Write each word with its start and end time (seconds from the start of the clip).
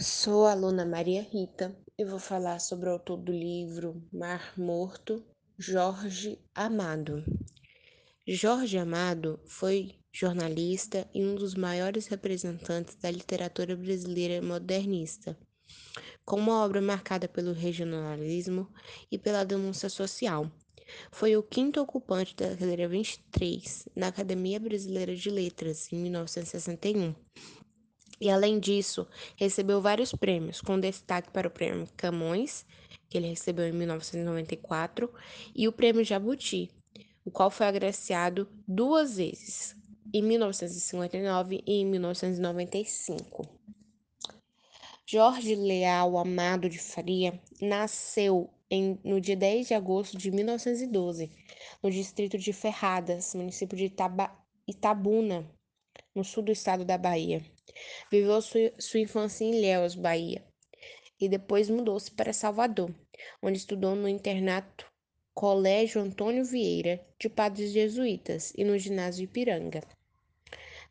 Sou 0.00 0.46
a 0.46 0.52
aluna 0.52 0.86
Maria 0.86 1.22
Rita 1.22 1.76
e 1.98 2.04
vou 2.04 2.20
falar 2.20 2.60
sobre 2.60 2.88
o 2.88 2.92
autor 2.92 3.16
do 3.16 3.32
livro 3.32 4.00
Mar 4.12 4.52
Morto, 4.56 5.24
Jorge 5.58 6.38
Amado. 6.54 7.24
Jorge 8.24 8.78
Amado 8.78 9.40
foi 9.48 9.96
jornalista 10.12 11.10
e 11.12 11.24
um 11.24 11.34
dos 11.34 11.56
maiores 11.56 12.06
representantes 12.06 12.94
da 12.94 13.10
literatura 13.10 13.74
brasileira 13.74 14.40
modernista, 14.40 15.36
com 16.24 16.36
uma 16.36 16.64
obra 16.64 16.80
marcada 16.80 17.26
pelo 17.26 17.52
regionalismo 17.52 18.72
e 19.10 19.18
pela 19.18 19.44
denúncia 19.44 19.88
social. 19.88 20.48
Foi 21.10 21.36
o 21.36 21.42
quinto 21.42 21.80
ocupante 21.80 22.36
da 22.36 22.56
cadeira 22.56 22.88
23 22.88 23.88
na 23.96 24.06
Academia 24.06 24.60
Brasileira 24.60 25.16
de 25.16 25.28
Letras, 25.28 25.92
em 25.92 25.96
1961 25.96 27.16
e 28.20 28.28
além 28.30 28.58
disso, 28.58 29.06
recebeu 29.36 29.80
vários 29.80 30.12
prêmios, 30.12 30.60
com 30.60 30.78
destaque 30.78 31.30
para 31.30 31.48
o 31.48 31.50
Prêmio 31.50 31.86
Camões, 31.96 32.66
que 33.08 33.16
ele 33.16 33.28
recebeu 33.28 33.66
em 33.68 33.72
1994, 33.72 35.12
e 35.54 35.68
o 35.68 35.72
Prêmio 35.72 36.04
Jabuti, 36.04 36.70
o 37.24 37.30
qual 37.30 37.50
foi 37.50 37.66
agraciado 37.66 38.48
duas 38.66 39.16
vezes, 39.16 39.76
em 40.12 40.22
1959 40.22 41.62
e 41.66 41.80
em 41.80 41.86
1995. 41.86 43.46
Jorge 45.06 45.54
Leal 45.54 46.18
Amado 46.18 46.68
de 46.68 46.78
Faria 46.78 47.40
nasceu 47.62 48.50
em, 48.70 48.98
no 49.02 49.20
dia 49.20 49.36
10 49.36 49.68
de 49.68 49.74
agosto 49.74 50.18
de 50.18 50.30
1912, 50.30 51.30
no 51.82 51.90
distrito 51.90 52.36
de 52.36 52.52
Ferradas, 52.52 53.34
município 53.34 53.76
de 53.76 53.84
Itaba, 53.86 54.30
Itabuna, 54.66 55.48
no 56.14 56.22
sul 56.22 56.42
do 56.42 56.52
estado 56.52 56.84
da 56.84 56.98
Bahia. 56.98 57.42
Viveu 58.10 58.40
sua, 58.40 58.72
sua 58.78 59.00
infância 59.00 59.44
em 59.44 59.54
Ilhéus, 59.54 59.94
Bahia, 59.94 60.44
e 61.20 61.28
depois 61.28 61.68
mudou-se 61.68 62.10
para 62.10 62.32
Salvador, 62.32 62.94
onde 63.42 63.58
estudou 63.58 63.94
no 63.94 64.08
internato 64.08 64.86
Colégio 65.34 66.00
Antônio 66.00 66.44
Vieira, 66.44 67.00
de 67.18 67.28
padres 67.28 67.70
jesuítas, 67.70 68.52
e 68.56 68.64
no 68.64 68.76
ginásio 68.78 69.24
Ipiranga. 69.24 69.82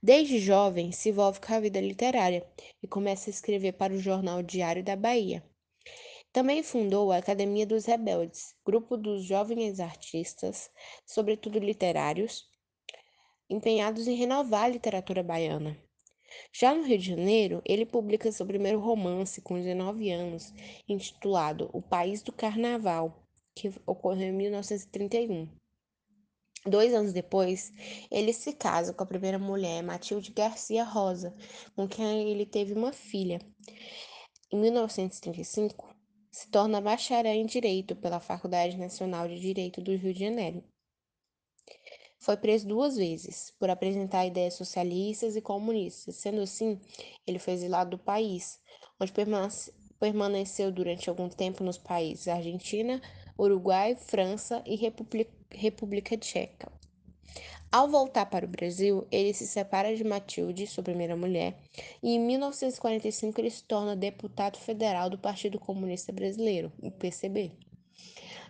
Desde 0.02 0.40
jovem, 0.40 0.92
se 0.92 1.10
envolve 1.10 1.40
com 1.40 1.54
a 1.54 1.60
vida 1.60 1.82
literária 1.82 2.46
e 2.82 2.88
começa 2.88 3.30
a 3.30 3.32
escrever 3.32 3.74
para 3.74 3.94
o 3.94 4.00
jornal 4.00 4.42
Diário 4.44 4.84
da 4.84 4.96
Bahia. 4.96 5.44
Também 6.32 6.62
fundou 6.62 7.12
a 7.12 7.18
Academia 7.18 7.66
dos 7.66 7.86
Rebeldes, 7.86 8.56
grupo 8.64 8.96
dos 8.96 9.24
jovens 9.24 9.80
artistas, 9.80 10.70
sobretudo 11.06 11.58
literários, 11.58 12.48
empenhados 13.50 14.08
em 14.08 14.16
renovar 14.16 14.66
a 14.66 14.70
literatura 14.70 15.24
baiana. 15.24 15.78
Já 16.52 16.74
no 16.74 16.84
Rio 16.84 16.98
de 16.98 17.06
Janeiro, 17.06 17.62
ele 17.66 17.86
publica 17.86 18.32
seu 18.32 18.46
primeiro 18.46 18.80
romance 18.80 19.42
com 19.42 19.56
19 19.56 20.10
anos, 20.12 20.54
intitulado 20.88 21.70
O 21.74 21.82
País 21.82 22.22
do 22.22 22.32
Carnaval, 22.32 23.24
que 23.56 23.72
ocorreu 23.86 24.30
em 24.30 24.38
1931. 24.38 25.48
Dois 26.66 26.94
anos 26.94 27.14
depois, 27.14 27.72
ele 28.12 28.34
se 28.34 28.52
casa 28.52 28.94
com 28.94 29.04
a 29.04 29.08
primeira 29.08 29.40
mulher, 29.40 29.82
Matilde 29.82 30.34
Garcia 30.34 30.84
Rosa, 30.84 31.34
com 31.76 31.88
quem 31.88 32.30
ele 32.30 32.46
teve 32.46 32.74
uma 32.74 32.92
filha. 32.92 33.40
Em 34.52 34.60
1935, 34.60 35.96
se 36.32 36.50
torna 36.50 36.82
bacharel 36.82 37.34
em 37.34 37.46
Direito 37.46 37.96
pela 37.96 38.20
Faculdade 38.20 38.78
Nacional 38.78 39.28
de 39.28 39.40
Direito 39.40 39.82
do 39.82 39.96
Rio 39.96 40.14
de 40.14 40.20
Janeiro. 40.20 40.64
Foi 42.20 42.36
preso 42.36 42.68
duas 42.68 42.98
vezes 42.98 43.54
por 43.60 43.70
apresentar 43.70 44.26
ideias 44.26 44.56
socialistas 44.56 45.36
e 45.36 45.42
comunistas. 45.42 46.16
Sendo 46.16 46.42
assim, 46.42 46.80
ele 47.26 47.40
foi 47.40 47.54
exilado 47.54 47.92
do 47.92 47.98
país, 47.98 48.60
onde 49.00 49.14
permaneceu 50.00 50.72
durante 50.72 51.10
algum 51.10 51.30
tempo 51.30 51.64
nos 51.64 51.78
países 51.78 52.28
Argentina, 52.28 53.02
Uruguai, 53.38 53.96
França 53.96 54.64
e 54.66 54.76
República, 54.76 56.18
Tcheca. 56.18 56.72
Ao 57.70 57.88
voltar 57.88 58.26
para 58.28 58.46
o 58.46 58.50
Brasil, 58.50 59.06
ele 59.12 59.34
se 59.34 59.46
separa 59.46 59.94
de 59.96 60.04
Matilde, 60.04 60.66
sua 60.66 60.84
primeira 60.84 61.18
mulher, 61.18 61.58
e 62.02 62.16
em 62.16 62.20
1945 62.20 63.42
ele 63.42 63.50
se 63.50 63.64
torna 63.64 63.96
deputado 63.96 64.58
federal 64.58 65.10
do 65.10 65.18
Partido 65.18 65.60
Comunista 65.60 66.14
Brasileiro, 66.14 66.72
o 66.82 66.90
PCB. 66.90 67.52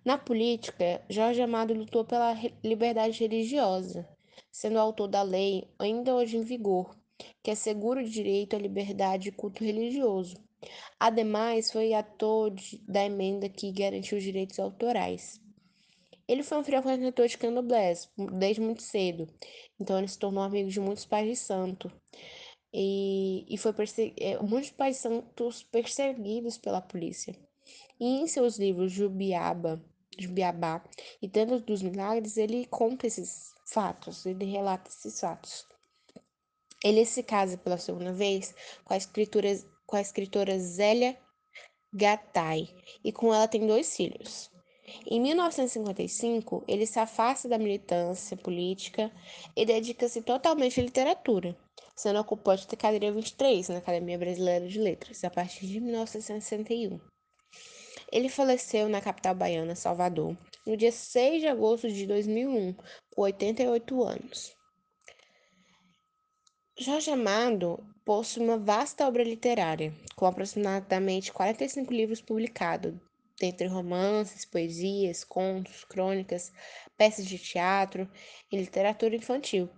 Na 0.07 0.17
política, 0.17 1.03
Jorge 1.09 1.41
Amado 1.41 1.73
lutou 1.73 2.05
pela 2.05 2.33
liberdade 2.63 3.19
religiosa, 3.19 4.07
sendo 4.49 4.79
autor 4.79 5.09
da 5.09 5.21
lei, 5.21 5.67
ainda 5.77 6.15
hoje 6.15 6.37
em 6.37 6.43
vigor, 6.43 6.95
que 7.43 7.51
assegura 7.51 7.99
o 7.99 8.09
direito 8.09 8.55
à 8.55 8.59
liberdade 8.59 9.27
e 9.27 9.31
culto 9.33 9.65
religioso. 9.65 10.37
Ademais, 10.97 11.73
foi 11.73 11.93
ator 11.93 12.51
de, 12.51 12.77
da 12.87 13.03
emenda 13.03 13.49
que 13.49 13.69
garantiu 13.69 14.17
os 14.17 14.23
direitos 14.23 14.57
autorais. 14.59 15.41
Ele 16.25 16.41
foi 16.41 16.57
um 16.57 16.63
frequentador 16.63 17.27
de 17.27 17.37
candomblés 17.37 18.09
desde 18.39 18.61
muito 18.61 18.83
cedo, 18.83 19.27
então 19.77 19.97
ele 19.97 20.07
se 20.07 20.17
tornou 20.17 20.41
amigo 20.41 20.69
de 20.69 20.79
muitos 20.79 21.03
pais 21.03 21.27
de 21.27 21.35
santo. 21.35 21.91
E, 22.73 23.45
e 23.53 23.57
foi 23.57 23.73
é, 24.15 24.41
muitos 24.41 24.71
pais 24.71 24.95
santos 24.95 25.63
perseguidos 25.63 26.57
pela 26.57 26.79
polícia. 26.79 27.35
E 27.99 28.21
em 28.21 28.27
seus 28.27 28.57
livros 28.57 28.93
Jubiaba, 28.93 29.83
de 30.17 30.27
Beabá 30.27 30.83
e 31.21 31.29
tantos 31.29 31.61
dos 31.61 31.81
milagres, 31.81 32.37
ele 32.37 32.65
conta 32.65 33.07
esses 33.07 33.53
fatos, 33.65 34.25
ele 34.25 34.45
relata 34.45 34.89
esses 34.89 35.19
fatos. 35.19 35.65
Ele 36.83 37.05
se 37.05 37.23
casa 37.23 37.57
pela 37.57 37.77
segunda 37.77 38.13
vez 38.13 38.53
com 38.83 38.93
a 38.93 38.97
escritora, 38.97 39.49
com 39.85 39.95
a 39.95 40.01
escritora 40.01 40.59
Zélia 40.59 41.17
Gattai 41.93 42.69
e 43.03 43.11
com 43.11 43.33
ela 43.33 43.47
tem 43.47 43.65
dois 43.65 43.95
filhos. 43.95 44.51
Em 45.05 45.19
1955, 45.19 46.63
ele 46.67 46.85
se 46.85 46.99
afasta 46.99 47.49
da 47.49 47.57
militância 47.57 48.37
política 48.37 49.11
e 49.55 49.65
dedica-se 49.65 50.21
totalmente 50.21 50.79
à 50.79 50.83
literatura, 50.83 51.57
sendo 51.95 52.19
ocupante 52.19 52.67
da 52.67 52.77
cadeira 52.77 53.11
23 53.11 53.67
na 53.69 53.77
Academia 53.79 54.17
Brasileira 54.17 54.67
de 54.67 54.79
Letras, 54.79 55.23
a 55.25 55.29
partir 55.29 55.67
de 55.67 55.81
1961. 55.81 56.99
Ele 58.11 58.29
faleceu 58.29 58.87
na 58.87 59.01
capital 59.01 59.35
baiana, 59.35 59.75
Salvador, 59.75 60.37
no 60.65 60.77
dia 60.77 60.91
6 60.91 61.41
de 61.41 61.47
agosto 61.47 61.91
de 61.91 62.05
2001, 62.05 62.73
com 63.13 63.21
88 63.21 64.03
anos. 64.03 64.55
Jorge 66.79 67.09
Amado 67.09 67.83
possui 68.05 68.43
uma 68.43 68.57
vasta 68.57 69.07
obra 69.07 69.23
literária, 69.23 69.93
com 70.15 70.25
aproximadamente 70.25 71.33
45 71.33 71.91
livros 71.91 72.21
publicados, 72.21 72.93
dentre 73.39 73.67
romances, 73.67 74.45
poesias, 74.45 75.23
contos, 75.23 75.83
crônicas, 75.83 76.51
peças 76.95 77.25
de 77.25 77.37
teatro 77.37 78.09
e 78.51 78.57
literatura 78.57 79.15
infantil. 79.15 79.69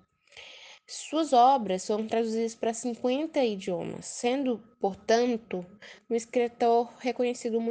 Suas 0.91 1.33
obras 1.33 1.85
foram 1.85 2.07
traduzidas 2.07 2.55
para 2.55 2.73
50 2.73 3.43
idiomas, 3.43 4.07
sendo, 4.07 4.57
portanto, 4.79 5.63
um 6.09 6.15
escritor 6.15 6.91
reconhecido 6.97 7.61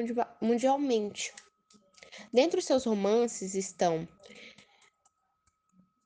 mundialmente. 0.40 1.32
Dentre 2.32 2.60
os 2.60 2.64
seus 2.64 2.84
romances 2.84 3.56
estão 3.56 4.06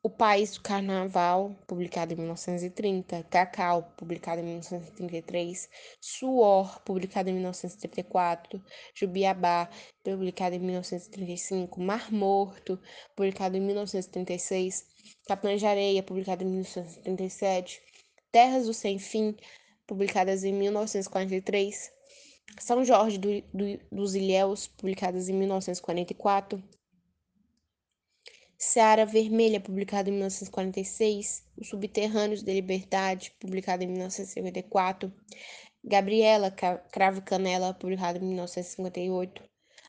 O 0.05 0.11
País 0.11 0.55
do 0.55 0.63
Carnaval, 0.63 1.55
publicado 1.65 2.13
em 2.13 2.17
1930, 2.17 3.23
Cacau, 3.31 3.85
publicado 3.97 4.41
em 4.41 4.45
1933, 4.45 5.71
Suor, 6.01 6.81
publicado 6.83 7.31
em 7.31 7.35
1934, 7.35 8.61
Jubiabá, 8.97 9.71
publicado 10.03 10.57
em 10.57 10.59
1935, 10.59 11.81
Mar 11.81 12.11
Morto, 12.11 12.81
publicado 13.15 13.57
em 13.57 13.61
1936, 13.61 14.85
Capitães 15.25 15.61
de 15.61 15.67
Areia, 15.67 16.03
publicado 16.03 16.43
em 16.43 16.49
1937, 16.49 17.81
Terras 18.33 18.67
do 18.67 18.75
Sem 18.75 18.99
Fim, 18.99 19.37
publicadas 19.87 20.43
em 20.43 20.53
1943, 20.53 21.93
São 22.59 22.85
Jorge 22.85 23.19
do, 23.19 23.41
do, 23.55 23.79
dos 23.93 24.17
Ilhéus, 24.17 24.67
publicadas 24.67 25.29
em 25.29 25.33
1944, 25.33 26.61
Seara 28.65 29.05
Vermelha, 29.05 29.61
publicado 29.61 30.09
em 30.09 30.13
1946, 30.13 31.43
Os 31.59 31.69
Subterrâneos 31.69 32.45
da 32.45 32.53
Liberdade, 32.53 33.33
publicado 33.41 33.83
em 33.83 33.89
1954, 33.89 35.13
Gabriela, 35.83 36.49
Cravo 36.93 37.23
Canela, 37.23 37.75
publicado 37.75 38.19
em 38.19 38.29
1958, 38.29 39.43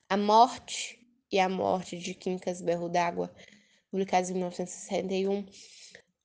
A 0.10 0.18
Morte 0.18 1.00
e 1.32 1.40
a 1.40 1.48
Morte 1.48 2.00
de 2.00 2.16
Quincas 2.16 2.64
Berro 2.64 2.90
d'Água, 2.90 3.32
publicados 3.92 4.32
em 4.32 4.34
1961. 4.34 5.46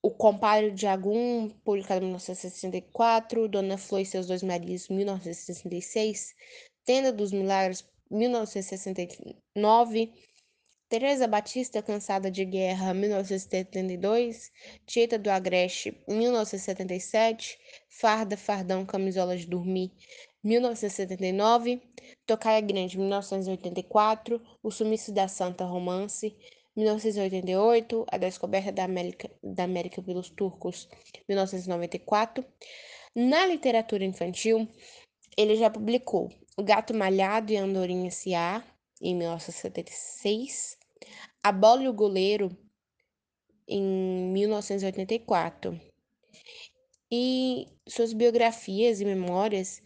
O 0.01 0.11
Compadre 0.11 0.71
de 0.71 0.87
Agum, 0.87 1.51
publicado 1.63 2.01
em 2.01 2.09
1964. 2.09 3.47
Dona 3.47 3.77
Flor 3.77 4.01
e 4.01 4.07
seus 4.07 4.27
dois 4.27 4.43
maridos, 4.43 4.89
1966. 4.89 6.35
Tenda 6.83 7.13
dos 7.13 7.31
Milagres, 7.31 7.87
1969. 8.11 10.15
Teresa 10.89 11.29
Batista, 11.29 11.83
Cansada 11.83 12.31
de 12.31 12.47
Guerra, 12.47 12.95
1972, 12.95 14.51
Tieta 14.87 15.19
do 15.19 15.29
Agreste, 15.29 15.95
1977, 16.09 17.59
Farda, 17.91 18.39
Fardão, 18.39 18.87
Camisola 18.87 19.37
de 19.37 19.47
Dormir, 19.47 19.93
1979, 20.43 21.83
Tocaia 22.27 22.63
Grande, 22.63 22.97
1984, 22.97 24.41
O 24.63 24.71
Sumiço 24.71 25.13
da 25.13 25.29
Santa 25.29 25.67
Romance, 25.67 26.35
1988, 26.75 28.07
A 28.11 28.17
Descoberta 28.17 28.73
da 28.73 28.85
América, 28.85 29.31
da 29.43 29.65
América 29.65 30.01
pelos 30.01 30.31
Turcos, 30.31 30.89
1994. 31.29 32.43
Na 33.15 33.45
literatura 33.45 34.07
infantil, 34.07 34.67
ele 35.37 35.55
já 35.55 35.69
publicou 35.69 36.31
O 36.57 36.63
Gato 36.63 36.95
Malhado 36.95 37.53
e 37.53 37.59
a 37.59 37.63
Andorinha 37.63 38.09
S.A., 38.09 38.65
em 39.01 39.15
1976, 39.15 40.78
A 41.49 41.53
Bola 41.53 41.83
e 41.85 41.89
o 41.89 41.95
Goleiro, 41.95 42.55
em 43.67 43.83
1984. 44.35 45.81
E 47.11 47.67
suas 47.89 48.13
biografias 48.13 49.01
e 49.01 49.05
memórias, 49.07 49.81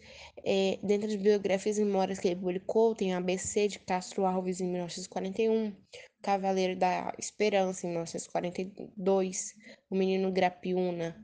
é, 0.45 0.81
dentre 0.83 1.15
as 1.15 1.15
biografias 1.15 1.79
e 1.79 1.85
memórias 1.85 2.19
que 2.19 2.27
ele 2.27 2.41
publicou, 2.41 2.97
tem 2.97 3.15
ABC 3.15 3.69
de 3.69 3.79
Castro 3.79 4.27
Alves 4.27 4.61
em 4.61 4.67
1941, 4.73 5.73
Cavaleiro 6.21 6.77
da 6.77 7.15
Esperança 7.17 7.87
em 7.87 7.91
1942, 7.91 9.55
O 9.89 9.95
Menino 9.95 10.33
Grapiúna 10.33 11.17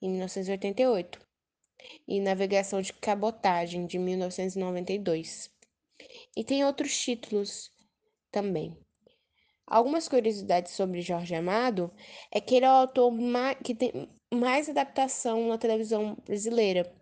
em 0.00 0.08
1988 0.08 1.20
e 2.08 2.18
Navegação 2.18 2.80
de 2.80 2.94
Cabotagem 2.94 3.84
de 3.84 3.98
1992. 3.98 5.50
E 6.34 6.42
tem 6.42 6.64
outros 6.64 6.96
títulos 6.98 7.70
também. 8.30 8.74
Algumas 9.66 10.08
curiosidades 10.08 10.72
sobre 10.72 11.00
Jorge 11.00 11.34
Amado 11.34 11.92
é 12.30 12.40
que 12.40 12.56
ele 12.56 12.66
é 12.66 12.68
o 12.68 12.72
autor 12.72 13.12
que 13.64 13.74
tem 13.74 14.08
mais 14.32 14.68
adaptação 14.68 15.48
na 15.48 15.58
televisão 15.58 16.16
brasileira, 16.24 16.92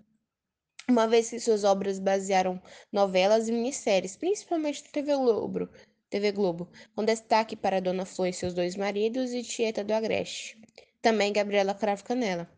uma 0.88 1.06
vez 1.06 1.30
que 1.30 1.38
suas 1.38 1.62
obras 1.62 1.98
basearam 1.98 2.60
novelas 2.92 3.48
e 3.48 3.52
minisséries, 3.52 4.16
principalmente 4.16 4.82
na 4.84 4.90
TV 4.90 5.14
Globo, 5.14 5.68
TV 6.10 6.32
Globo, 6.32 6.68
com 6.94 7.04
destaque 7.04 7.54
para 7.54 7.80
Dona 7.80 8.04
Flor 8.04 8.26
e 8.28 8.32
seus 8.32 8.52
dois 8.52 8.74
maridos 8.74 9.32
e 9.32 9.42
Tieta 9.42 9.84
do 9.84 9.92
Agreste. 9.92 10.60
Também 11.00 11.32
Gabriela 11.32 11.74
Cravo 11.74 12.04
Canela. 12.04 12.50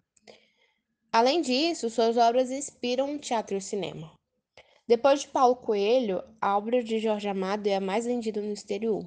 Além 1.13 1.43
disso, 1.43 1.91
suas 1.91 2.17
obras 2.17 2.51
inspiram 2.51 3.15
o 3.15 3.19
teatro 3.19 3.55
e 3.55 3.59
o 3.59 3.61
cinema. 3.61 4.11
Depois 4.89 5.21
de 5.21 5.29
Paulo 5.29 5.57
Coelho, 5.57 6.23
a 6.41 6.57
obra 6.57 6.83
de 6.83 6.99
Jorge 6.99 7.29
Amado 7.29 7.67
é 7.67 7.77
a 7.77 7.81
mais 7.81 8.07
vendida 8.07 8.41
no 8.41 8.53
exterior. 8.53 9.07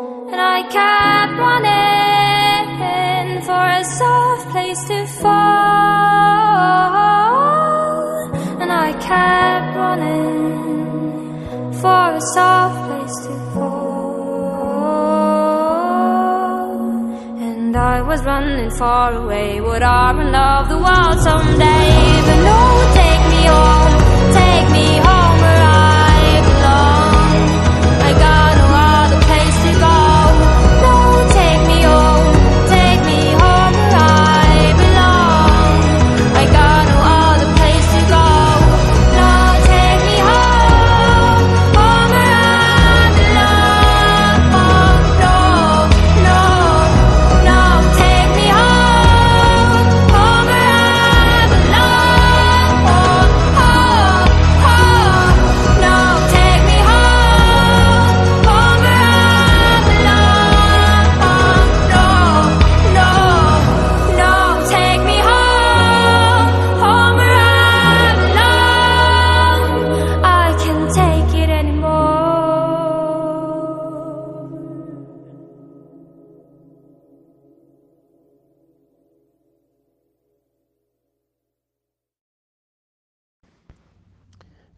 And 0.00 0.40
I 0.40 0.62
kept 0.62 1.32
running 1.46 2.68
for 3.42 3.66
a 3.80 3.84
soft 3.84 4.48
place 4.50 4.84
to 4.84 5.06
fall. 5.06 5.28
And 8.62 8.70
I 8.70 8.92
kept 8.92 9.76
running 9.76 11.72
for 11.82 12.14
a 12.14 12.20
soft 12.34 12.86
place 12.86 13.16
to 13.26 13.32
fall. 13.54 13.88
And 17.40 17.76
I 17.76 18.00
was 18.02 18.22
running 18.24 18.70
far 18.70 19.14
away. 19.14 19.60
Would 19.60 19.82
I 19.82 20.12
run 20.12 20.32
off 20.32 20.68
the 20.68 20.78
world 20.78 21.18
someday? 21.28 22.22
But 22.28 22.40
no, 22.50 22.60
take 23.00 23.24
me 23.32 23.42
home, 23.50 23.96
take 24.32 24.70
me 24.70 24.98
home 24.98 25.17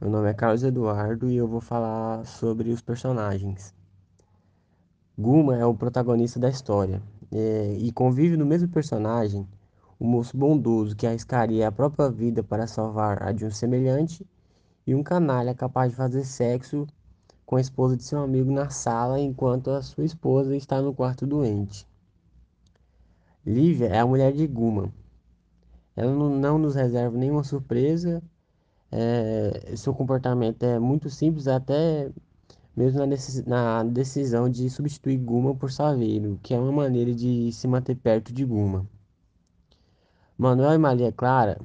Meu 0.01 0.09
nome 0.09 0.31
é 0.31 0.33
Carlos 0.33 0.63
Eduardo 0.63 1.29
e 1.29 1.37
eu 1.37 1.47
vou 1.47 1.61
falar 1.61 2.25
sobre 2.25 2.71
os 2.71 2.81
personagens. 2.81 3.75
Guma 5.19 5.59
é 5.59 5.67
o 5.67 5.75
protagonista 5.75 6.41
da 6.41 6.49
história 6.49 7.03
é, 7.31 7.75
e 7.79 7.93
convive 7.93 8.35
no 8.35 8.47
mesmo 8.47 8.67
personagem 8.67 9.47
o 9.99 10.07
moço 10.07 10.35
bondoso 10.39 10.97
que 10.97 11.07
arriscaria 11.07 11.69
a 11.69 11.73
própria 11.73 12.09
vida 12.09 12.43
para 12.43 12.67
salvar 12.67 13.23
a 13.23 13.31
de 13.31 13.45
um 13.45 13.51
semelhante 13.51 14.27
e 14.87 14.95
um 14.95 15.03
canalha 15.03 15.55
capaz 15.55 15.91
de 15.91 15.97
fazer 15.97 16.25
sexo 16.25 16.87
com 17.45 17.57
a 17.57 17.61
esposa 17.61 17.95
de 17.95 18.03
seu 18.03 18.21
amigo 18.21 18.51
na 18.51 18.71
sala 18.71 19.21
enquanto 19.21 19.71
a 19.71 19.83
sua 19.83 20.07
esposa 20.07 20.57
está 20.57 20.81
no 20.81 20.95
quarto 20.95 21.27
doente. 21.27 21.87
Lívia 23.45 23.89
é 23.89 23.99
a 23.99 24.07
mulher 24.07 24.33
de 24.33 24.47
Guma. 24.47 24.91
Ela 25.95 26.15
não 26.15 26.57
nos 26.57 26.75
reserva 26.75 27.19
nenhuma 27.19 27.45
surpresa 27.45 28.23
é, 28.93 29.75
seu 29.77 29.95
comportamento 29.95 30.63
é 30.65 30.79
muito 30.79 31.09
simples, 31.11 31.47
até 31.49 32.11
mesmo 32.77 33.01
na, 33.01 33.07
na 33.47 33.85
decisão 33.85 34.49
de 34.49 34.69
substituir 34.71 35.19
Guma 35.19 35.55
por 35.55 35.71
Saveiro, 35.71 36.39
que 36.43 36.55
é 36.55 36.59
uma 36.59 36.73
maneira 36.73 37.15
de 37.15 37.53
se 37.53 37.69
manter 37.69 37.97
perto 37.97 38.33
de 38.33 38.45
Guma. 38.45 38.87
Manuel 40.39 40.75
e 40.75 40.79
Maria 40.79 41.13
Clara, 41.13 41.61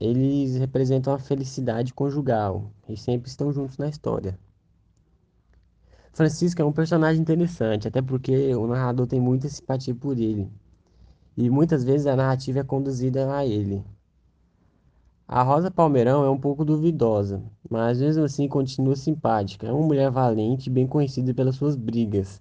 eles 0.00 0.56
representam 0.56 1.12
a 1.12 1.18
felicidade 1.18 1.92
conjugal 1.92 2.70
e 2.88 2.96
sempre 2.96 3.28
estão 3.28 3.52
juntos 3.52 3.76
na 3.78 3.88
história. 3.88 4.38
Francisco 6.12 6.60
é 6.62 6.64
um 6.64 6.72
personagem 6.72 7.20
interessante, 7.20 7.86
até 7.86 8.02
porque 8.02 8.54
o 8.54 8.66
narrador 8.66 9.06
tem 9.06 9.20
muita 9.20 9.48
simpatia 9.48 9.94
por 9.94 10.18
ele. 10.18 10.50
E 11.36 11.48
muitas 11.50 11.84
vezes 11.84 12.06
a 12.06 12.16
narrativa 12.16 12.60
é 12.60 12.64
conduzida 12.64 13.32
a 13.32 13.46
ele. 13.46 13.84
A 15.30 15.42
Rosa 15.42 15.70
Palmeirão 15.70 16.24
é 16.24 16.30
um 16.30 16.40
pouco 16.40 16.64
duvidosa, 16.64 17.42
mas 17.68 18.00
mesmo 18.00 18.24
assim 18.24 18.48
continua 18.48 18.96
simpática. 18.96 19.66
É 19.66 19.72
uma 19.72 19.86
mulher 19.86 20.10
valente 20.10 20.70
e 20.70 20.72
bem 20.72 20.86
conhecida 20.86 21.34
pelas 21.34 21.56
suas 21.56 21.76
brigas. 21.76 22.40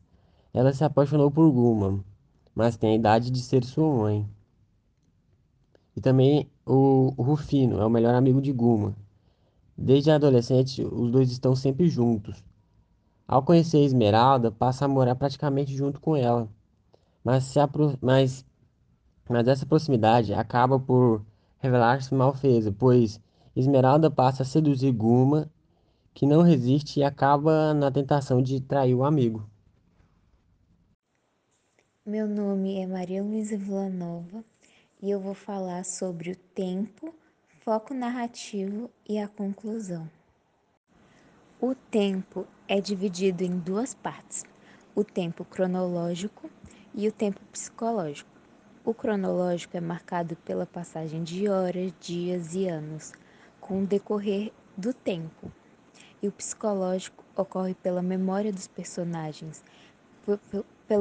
Ela 0.53 0.72
se 0.72 0.86
apaixonou 0.86 1.29
por 1.29 1.51
Guma, 1.51 2.01
mas 2.56 2.77
tem 2.77 2.91
a 2.91 2.96
idade 2.96 3.29
de 3.29 3.41
ser 3.41 3.65
sua 3.65 3.94
mãe. 3.94 4.25
E 5.98 6.00
também 6.00 6.50
o, 6.65 7.13
Rufino 7.17 7.77
é 7.82 7.86
o 7.86 7.89
melhor 7.89 8.15
amigo 8.15 8.41
de 8.41 8.53
Guma. 8.53 8.96
Desde 9.77 10.10
a 10.10 10.15
adolescente, 10.15 10.82
os 10.82 11.12
dois 11.12 11.29
estão 11.29 11.58
sempre 11.58 11.89
juntos. 11.89 12.41
Ao 13.27 13.44
conhecer 13.44 13.79
Esmeralda, 13.79 14.50
passa 14.50 14.86
a 14.86 14.88
morar 14.88 15.15
praticamente 15.15 15.75
junto 15.75 16.00
com 16.00 16.15
ela. 16.15 16.48
Mas, 17.22 17.44
se 17.44 17.60
apro 17.60 17.98
mas, 18.01 18.46
mas 19.29 19.46
essa 19.46 19.65
proximidade 19.65 20.34
acaba 20.34 20.79
por 20.79 21.22
revelar-se 21.59 22.13
malfeza, 22.13 22.71
pois 22.71 23.19
Esmeralda 23.55 24.09
passa 24.11 24.43
a 24.43 24.45
seduzir 24.45 24.91
Guma, 24.91 25.49
que 26.13 26.25
não 26.25 26.41
resiste 26.41 26.99
e 26.99 27.03
acaba 27.03 27.73
na 27.73 27.91
tentação 27.91 28.41
de 28.41 28.61
trair 28.61 28.95
o 28.95 29.03
amigo. 29.03 29.47
Meu 32.05 32.27
nome 32.27 32.79
é 32.79 32.87
Maria 32.87 33.21
Luísa 33.21 33.57
Villanova 33.57 34.43
e 35.01 35.11
eu 35.11 35.19
vou 35.19 35.33
falar 35.33 35.83
sobre 35.83 36.31
o 36.31 36.35
tempo, 36.35 37.13
foco 37.59 37.93
narrativo 37.93 38.89
e 39.07 39.19
a 39.19 39.27
conclusão. 39.27 40.09
O 41.59 41.73
tempo 41.73 42.47
é 42.67 42.79
dividido 42.79 43.43
em 43.43 43.57
duas 43.57 43.93
partes: 43.93 44.43
o 44.95 45.03
tempo 45.03 45.43
cronológico 45.43 46.49
e 46.93 47.07
o 47.07 47.11
tempo 47.11 47.41
psicológico. 47.51 48.37
O 48.88 48.94
cronológico 48.94 49.75
é 49.75 49.82
marcado 49.82 50.38
pela 50.46 50.65
passagem 50.65 51.22
de 51.22 51.50
horas, 51.50 51.91
dias 52.00 52.56
e 52.56 52.70
anos, 52.70 53.12
com 53.60 53.84
o 53.84 53.86
decorrer 53.86 54.53
do 54.77 54.94
tempo. 54.94 55.51
E 56.24 56.27
o 56.29 56.32
psicológico 56.32 57.22
ocorre 57.36 57.74
pela 57.74 58.01
memória 58.01 58.50
dos 58.50 58.65
personagens, 58.65 59.62
por, 60.25 60.39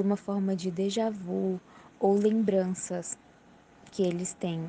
uma 0.05 0.17
forma 0.17 0.57
de 0.57 0.69
déjà 0.69 1.11
vu 1.11 1.61
ou 2.01 2.19
lembranças 2.19 3.17
que 3.93 4.03
eles 4.03 4.33
têm. 4.33 4.69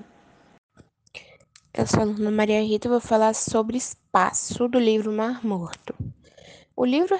Eu 1.73 1.87
sou 1.87 2.01
a 2.01 2.05
Luna 2.05 2.29
Maria 2.29 2.61
Rita 2.61 2.87
e 2.87 2.91
vou 2.91 3.01
falar 3.01 3.33
sobre 3.33 3.77
espaço 3.77 4.67
do 4.67 4.77
livro 4.77 5.11
Mar 5.11 5.43
Morto. 5.43 5.95
O 6.75 6.85
livro 6.85 7.15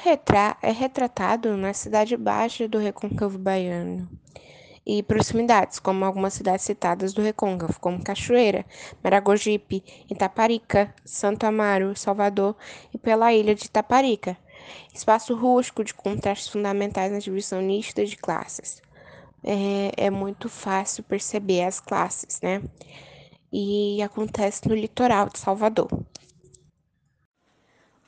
é 0.62 0.72
retratado 0.72 1.58
na 1.58 1.74
cidade 1.74 2.16
baixa 2.16 2.68
do 2.68 2.78
Recôncavo 2.78 3.40
Baiano 3.40 4.08
e 4.90 5.04
proximidades, 5.04 5.80
como 5.80 6.06
algumas 6.06 6.34
cidades 6.34 6.64
citadas 6.64 7.12
do 7.12 7.22
Recôncavo, 7.22 7.78
como 7.78 8.02
Cachoeira, 8.02 8.66
Maragogipe, 9.04 9.84
Itaparica, 10.10 10.96
Santo 11.04 11.46
Amaro, 11.46 11.94
Salvador 11.94 12.56
e 12.94 12.98
pela 12.98 13.34
ilha 13.34 13.54
de 13.54 13.66
Itaparica. 13.66 14.38
Espaço 14.94 15.36
rústico 15.36 15.84
de 15.84 15.94
contrastes 15.94 16.48
fundamentais 16.48 17.12
na 17.12 17.20
divisão 17.20 17.62
nítida 17.62 18.06
de 18.06 18.16
classes. 18.16 18.82
É, 19.44 20.06
é 20.06 20.10
muito 20.10 20.48
fácil 20.48 21.04
perceber 21.04 21.64
as 21.64 21.82
classes, 21.82 22.40
né? 22.42 22.64
E 23.52 24.02
acontece 24.02 24.70
no 24.70 24.76
litoral 24.76 25.28
de 25.28 25.38
Salvador. 25.38 25.90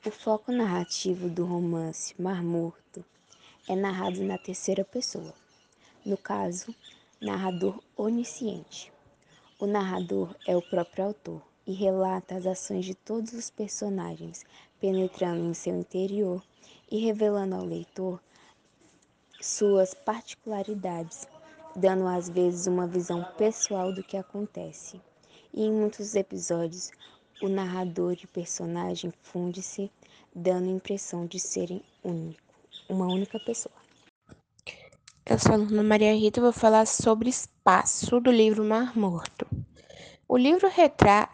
O 0.05 0.12
foco 0.12 0.50
narrativo 0.53 1.27
do 1.27 1.45
romance 1.45 2.15
Mar 2.17 2.41
Morto 2.41 3.03
é 3.67 3.75
narrado 3.75 4.24
na 4.24 4.38
terceira 4.38 4.86
pessoa 4.86 5.33
no 6.06 6.18
caso, 6.18 6.74
narrador 7.22 7.79
onisciente. 7.98 8.91
O 9.60 9.65
narrador 9.65 10.34
é 10.48 10.56
o 10.56 10.62
próprio 10.62 11.06
autor 11.06 11.41
e 11.68 11.74
relata 11.74 12.36
as 12.36 12.46
ações 12.46 12.86
de 12.86 12.96
todos 12.96 13.34
os 13.34 13.50
personagens, 13.50 14.46
penetrando 14.79 15.46
em 15.46 15.53
seu 15.53 15.77
interior 15.77 16.41
e 16.89 17.00
revelando 17.00 17.56
ao 17.56 17.65
leitor 17.65 18.22
suas 19.41 19.94
particularidades, 19.94 21.27
dando 21.75 22.08
às 22.08 22.29
vezes 22.29 22.68
uma 22.68 22.88
visão 22.88 23.24
pessoal 23.38 23.94
do 23.94 24.03
que 24.03 24.18
acontece. 24.18 25.01
E 25.53 25.63
em 25.63 25.72
muitos 25.72 26.15
episódios, 26.15 26.91
o 27.41 27.48
narrador 27.48 28.13
e 28.13 28.25
o 28.25 28.29
personagem 28.29 29.13
funde-se, 29.22 29.91
dando 30.34 30.70
a 30.70 30.74
impressão 30.74 31.25
de 31.25 31.39
serem 31.39 31.84
único, 32.03 32.53
uma 32.89 33.06
única 33.06 33.39
pessoa. 33.39 33.78
Eu 35.29 35.38
sou 35.38 35.53
a 35.53 35.57
Luna 35.57 35.83
Maria 35.83 36.15
Rita 36.15 36.39
e 36.39 36.41
vou 36.41 36.51
falar 36.51 36.88
sobre 36.88 37.29
espaço 37.29 38.19
do 38.19 38.31
livro 38.31 38.63
Mar 38.65 38.98
Morto. 38.98 39.45
O 40.27 40.36
livro 40.36 40.67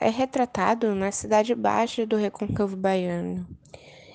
é 0.01 0.09
retratado 0.09 0.93
na 0.93 1.13
cidade 1.13 1.55
baixa 1.55 2.05
do 2.05 2.17
Recôncavo 2.17 2.75
Baiano 2.75 3.47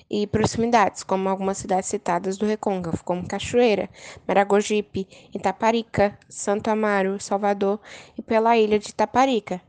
e 0.07 0.27
proximidades, 0.27 1.01
como 1.01 1.27
algumas 1.27 1.57
cidades 1.57 1.89
citadas 1.89 2.37
do 2.37 2.45
Recôncavo, 2.45 3.03
como 3.03 3.27
Cachoeira, 3.27 3.89
Maragogipe, 4.27 5.07
Itaparica, 5.33 6.15
Santo 6.29 6.69
Amaro, 6.69 7.19
Salvador 7.19 7.79
e 8.15 8.21
pela 8.21 8.55
ilha 8.55 8.77
de 8.77 8.89
Itaparica. 8.89 9.59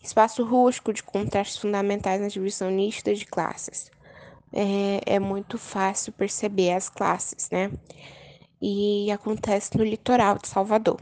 Espaço 0.00 0.44
rústico 0.44 0.92
de 0.92 1.02
contrastes 1.02 1.58
fundamentais 1.58 2.20
na 2.20 2.28
divisão 2.28 2.70
nítida 2.70 3.12
de 3.12 3.26
classes. 3.26 3.90
É, 4.52 5.16
é 5.16 5.18
muito 5.18 5.58
fácil 5.58 6.12
perceber 6.12 6.70
as 6.70 6.88
classes, 6.88 7.50
né? 7.50 7.72
E 8.60 9.10
acontece 9.10 9.76
no 9.76 9.84
litoral 9.84 10.38
de 10.38 10.48
Salvador. 10.48 10.98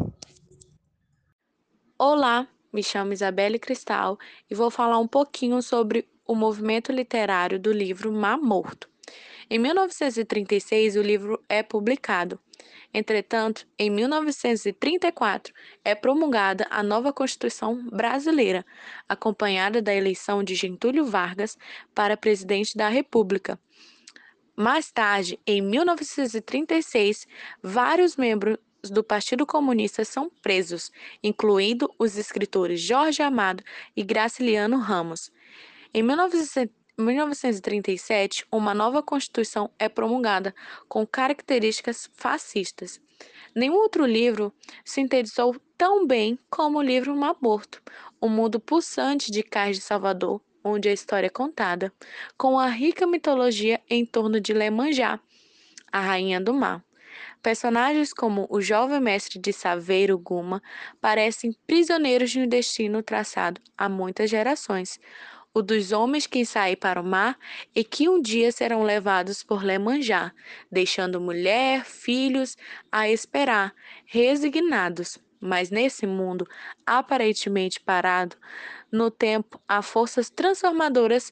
Olá, 1.98 2.48
me 2.72 2.82
chamo 2.82 3.12
Isabelle 3.12 3.58
Cristal 3.58 4.18
e 4.50 4.54
vou 4.54 4.70
falar 4.70 4.98
um 4.98 5.06
pouquinho 5.06 5.62
sobre 5.62 6.08
o 6.26 6.34
movimento 6.34 6.90
literário 6.90 7.58
do 7.58 7.72
livro 7.72 8.12
Mar 8.12 8.38
Morto. 8.38 8.88
Em 9.48 9.58
1936, 9.58 10.96
o 10.96 11.02
livro 11.02 11.40
é 11.48 11.62
publicado. 11.62 12.40
Entretanto, 12.92 13.66
em 13.78 13.90
1934, 13.90 15.52
é 15.84 15.94
promulgada 15.94 16.66
a 16.70 16.82
nova 16.82 17.12
Constituição 17.12 17.88
Brasileira, 17.90 18.64
acompanhada 19.08 19.82
da 19.82 19.94
eleição 19.94 20.44
de 20.44 20.54
Getúlio 20.54 21.04
Vargas 21.04 21.58
para 21.94 22.16
presidente 22.16 22.76
da 22.76 22.88
República. 22.88 23.58
Mais 24.56 24.92
tarde, 24.92 25.40
em 25.44 25.60
1936, 25.60 27.26
vários 27.60 28.16
membros 28.16 28.56
do 28.84 29.02
Partido 29.02 29.44
Comunista 29.44 30.04
são 30.04 30.30
presos, 30.42 30.92
incluindo 31.22 31.92
os 31.98 32.16
escritores 32.16 32.80
Jorge 32.80 33.20
Amado 33.20 33.64
e 33.96 34.04
Graciliano 34.04 34.78
Ramos. 34.78 35.32
Em 35.92 36.02
1937, 36.02 38.46
uma 38.52 38.72
nova 38.72 39.02
Constituição 39.02 39.68
é 39.76 39.88
promulgada 39.88 40.54
com 40.88 41.04
características 41.04 42.08
fascistas. 42.14 43.00
Nenhum 43.56 43.74
outro 43.74 44.06
livro 44.06 44.54
sintetizou 44.84 45.56
tão 45.76 46.06
bem 46.06 46.38
como 46.48 46.78
o 46.78 46.82
livro 46.82 47.16
Maborto, 47.16 47.82
o 48.20 48.28
mundo 48.28 48.60
pulsante 48.60 49.32
de 49.32 49.42
Cais 49.42 49.78
de 49.78 49.82
Salvador, 49.82 50.40
onde 50.64 50.88
a 50.88 50.92
história 50.92 51.26
é 51.26 51.30
contada, 51.30 51.92
com 52.36 52.58
a 52.58 52.66
rica 52.68 53.06
mitologia 53.06 53.80
em 53.88 54.04
torno 54.06 54.40
de 54.40 54.52
Lemanjá, 54.54 55.20
a 55.92 56.00
rainha 56.00 56.40
do 56.40 56.54
mar. 56.54 56.82
Personagens 57.42 58.12
como 58.12 58.46
o 58.50 58.60
jovem 58.60 59.00
mestre 59.00 59.38
de 59.38 59.52
Saveiro 59.52 60.18
Guma 60.18 60.62
parecem 61.00 61.54
prisioneiros 61.66 62.30
de 62.30 62.40
um 62.40 62.48
destino 62.48 63.02
traçado 63.02 63.60
há 63.76 63.88
muitas 63.88 64.30
gerações. 64.30 64.98
o 65.54 65.62
dos 65.62 65.92
homens 65.92 66.26
que 66.26 66.44
saem 66.44 66.76
para 66.76 67.00
o 67.00 67.04
mar 67.04 67.38
e 67.74 67.84
que 67.84 68.08
um 68.08 68.20
dia 68.20 68.50
serão 68.52 68.82
levados 68.82 69.42
por 69.42 69.62
Lemanjá, 69.64 70.32
deixando 70.70 71.20
mulher, 71.20 71.84
filhos 71.84 72.56
a 72.90 73.08
esperar, 73.08 73.72
resignados. 74.04 75.18
Mas 75.44 75.68
nesse 75.68 76.06
mundo 76.06 76.48
aparentemente 76.86 77.78
parado, 77.78 78.34
no 78.90 79.10
tempo 79.10 79.60
há 79.68 79.82
forças 79.82 80.30
transformadoras 80.30 81.30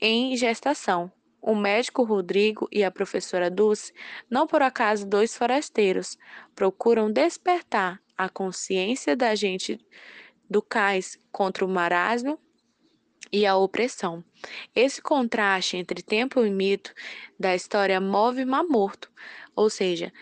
em 0.00 0.36
gestação. 0.36 1.12
O 1.40 1.54
médico 1.54 2.02
Rodrigo 2.02 2.68
e 2.72 2.82
a 2.82 2.90
professora 2.90 3.48
Dulce, 3.48 3.92
não 4.28 4.48
por 4.48 4.62
acaso 4.62 5.06
dois 5.06 5.36
forasteiros, 5.36 6.18
procuram 6.56 7.08
despertar 7.08 8.02
a 8.18 8.28
consciência 8.28 9.14
da 9.14 9.32
gente 9.36 9.78
do 10.50 10.60
cais 10.60 11.16
contra 11.30 11.64
o 11.64 11.68
marasmo 11.68 12.40
e 13.32 13.46
a 13.46 13.56
opressão. 13.56 14.24
Esse 14.74 15.00
contraste 15.00 15.76
entre 15.76 16.02
tempo 16.02 16.44
e 16.44 16.50
mito 16.50 16.92
da 17.38 17.54
história 17.54 18.00
move 18.00 18.44
Mar 18.44 18.64
Morto, 18.64 19.08
ou 19.54 19.70
seja, 19.70 20.12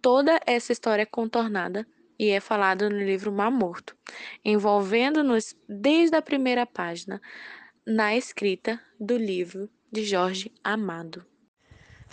toda 0.00 0.38
essa 0.46 0.70
história 0.70 1.02
é 1.02 1.06
contornada 1.06 1.84
e 2.20 2.28
é 2.28 2.38
falada 2.38 2.90
no 2.90 2.98
livro 2.98 3.32
Mar 3.32 3.50
Morto, 3.50 3.96
envolvendo-nos 4.44 5.56
desde 5.66 6.14
a 6.14 6.20
primeira 6.20 6.66
página 6.66 7.18
na 7.86 8.14
escrita 8.14 8.78
do 9.00 9.16
livro 9.16 9.70
de 9.90 10.04
Jorge 10.04 10.52
Amado. 10.62 11.24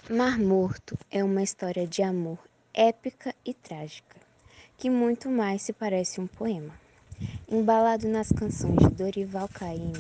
Mar 0.10 0.40
Morto 0.40 0.98
é 1.12 1.22
uma 1.22 1.44
história 1.44 1.86
de 1.86 2.02
amor 2.02 2.40
épica 2.74 3.36
e 3.46 3.54
trágica, 3.54 4.16
que 4.78 4.90
muito 4.90 5.30
mais 5.30 5.64
se 5.64 5.74
parece 5.74 6.22
um 6.22 6.28
poema. 6.28 6.74
Embalado 7.46 8.08
nas 8.08 8.32
canções 8.32 8.78
de 8.78 8.96
Dorival 8.96 9.50
Caymmi, 9.50 9.92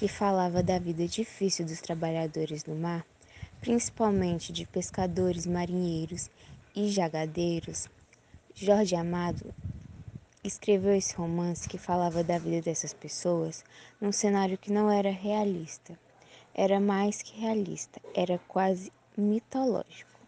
que 0.00 0.08
falava 0.08 0.64
da 0.64 0.80
vida 0.80 1.06
difícil 1.06 1.64
dos 1.64 1.80
trabalhadores 1.80 2.64
no 2.64 2.74
mar, 2.74 3.06
principalmente 3.60 4.52
de 4.52 4.66
pescadores, 4.66 5.46
marinheiros 5.46 6.28
e 6.74 6.88
jagadeiros, 6.88 7.88
Jorge 8.56 8.94
Amado 8.94 9.52
escreveu 10.44 10.94
esse 10.94 11.12
romance 11.16 11.68
que 11.68 11.76
falava 11.76 12.22
da 12.22 12.38
vida 12.38 12.62
dessas 12.62 12.94
pessoas 12.94 13.64
num 14.00 14.12
cenário 14.12 14.56
que 14.56 14.70
não 14.70 14.88
era 14.88 15.10
realista. 15.10 15.98
Era 16.54 16.78
mais 16.78 17.20
que 17.20 17.36
realista, 17.36 18.00
era 18.14 18.38
quase 18.46 18.92
mitológico. 19.18 20.20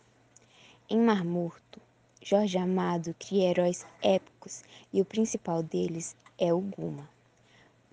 Em 0.90 0.98
Mar 1.00 1.24
Morto, 1.24 1.80
Jorge 2.20 2.58
Amado 2.58 3.14
cria 3.16 3.48
heróis 3.50 3.86
épicos 4.02 4.64
e 4.92 5.00
o 5.00 5.04
principal 5.04 5.62
deles 5.62 6.16
é 6.36 6.52
o 6.52 6.60
Guma. 6.60 7.08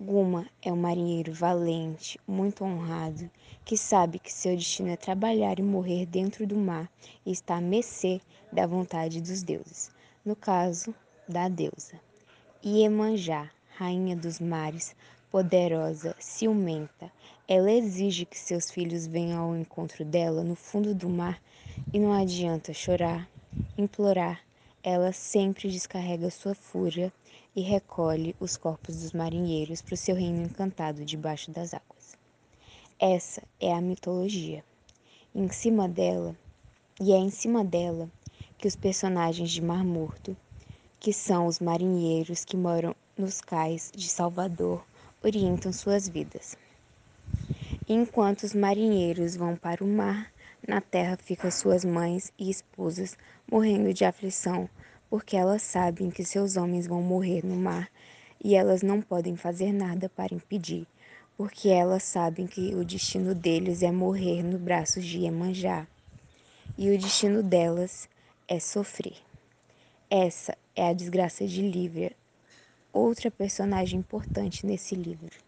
Guma 0.00 0.50
é 0.60 0.72
um 0.72 0.76
marinheiro 0.76 1.32
valente, 1.32 2.18
muito 2.26 2.64
honrado, 2.64 3.30
que 3.64 3.76
sabe 3.76 4.18
que 4.18 4.32
seu 4.32 4.56
destino 4.56 4.88
é 4.88 4.96
trabalhar 4.96 5.60
e 5.60 5.62
morrer 5.62 6.06
dentro 6.06 6.44
do 6.44 6.56
mar 6.56 6.90
e 7.24 7.30
está 7.30 7.58
à 7.58 7.60
mercê 7.60 8.20
da 8.52 8.66
vontade 8.66 9.20
dos 9.20 9.44
deuses, 9.44 9.92
no 10.24 10.34
caso, 10.34 10.94
da 11.28 11.48
deusa. 11.48 12.00
Iemanjá, 12.64 13.50
rainha 13.76 14.16
dos 14.16 14.40
mares, 14.40 14.96
poderosa, 15.30 16.16
ciumenta, 16.18 17.12
ela 17.46 17.70
exige 17.70 18.24
que 18.24 18.38
seus 18.38 18.70
filhos 18.70 19.06
venham 19.06 19.42
ao 19.42 19.56
encontro 19.56 20.02
dela 20.02 20.42
no 20.42 20.54
fundo 20.54 20.94
do 20.94 21.10
mar 21.10 21.38
e 21.92 21.98
não 21.98 22.12
adianta 22.12 22.72
chorar, 22.72 23.28
implorar, 23.76 24.40
ela 24.82 25.12
sempre 25.12 25.70
descarrega 25.70 26.30
sua 26.30 26.54
fúria 26.54 27.12
e 27.54 27.60
recolhe 27.60 28.34
os 28.40 28.56
corpos 28.56 29.02
dos 29.02 29.12
marinheiros 29.12 29.82
para 29.82 29.94
o 29.94 29.96
seu 29.96 30.14
reino 30.14 30.42
encantado 30.42 31.04
debaixo 31.04 31.50
das 31.50 31.74
águas. 31.74 32.16
Essa 32.98 33.42
é 33.60 33.74
a 33.74 33.80
mitologia. 33.80 34.64
Em 35.34 35.50
cima 35.50 35.86
dela, 35.86 36.34
e 37.00 37.12
é 37.12 37.16
em 37.16 37.30
cima 37.30 37.64
dela 37.64 38.08
que 38.64 38.68
os 38.68 38.76
personagens 38.76 39.50
de 39.50 39.60
Mar 39.60 39.84
Morto, 39.84 40.34
que 40.98 41.12
são 41.12 41.46
os 41.46 41.60
marinheiros 41.60 42.46
que 42.46 42.56
moram 42.56 42.96
nos 43.14 43.42
cais 43.42 43.92
de 43.94 44.08
Salvador, 44.08 44.82
orientam 45.22 45.70
suas 45.70 46.08
vidas. 46.08 46.56
Enquanto 47.86 48.44
os 48.44 48.54
marinheiros 48.54 49.36
vão 49.36 49.54
para 49.54 49.84
o 49.84 49.86
mar, 49.86 50.32
na 50.66 50.80
terra 50.80 51.18
ficam 51.18 51.50
suas 51.50 51.84
mães 51.84 52.32
e 52.38 52.48
esposas 52.48 53.18
morrendo 53.46 53.92
de 53.92 54.02
aflição 54.02 54.66
porque 55.10 55.36
elas 55.36 55.60
sabem 55.60 56.10
que 56.10 56.24
seus 56.24 56.56
homens 56.56 56.86
vão 56.86 57.02
morrer 57.02 57.44
no 57.44 57.56
mar 57.56 57.90
e 58.42 58.54
elas 58.54 58.80
não 58.80 59.02
podem 59.02 59.36
fazer 59.36 59.74
nada 59.74 60.08
para 60.08 60.34
impedir, 60.34 60.86
porque 61.36 61.68
elas 61.68 62.02
sabem 62.02 62.46
que 62.46 62.74
o 62.74 62.82
destino 62.82 63.34
deles 63.34 63.82
é 63.82 63.92
morrer 63.92 64.42
no 64.42 64.58
braço 64.58 65.02
de 65.02 65.18
Iemanjá 65.18 65.86
e 66.78 66.88
o 66.88 66.98
destino 66.98 67.42
delas 67.42 68.08
é 68.48 68.60
sofrer. 68.60 69.16
Essa 70.10 70.56
é 70.76 70.88
a 70.88 70.92
desgraça 70.92 71.46
de 71.46 71.62
Lívia, 71.62 72.12
outra 72.92 73.30
personagem 73.30 73.98
importante 73.98 74.66
nesse 74.66 74.94
livro. 74.94 75.43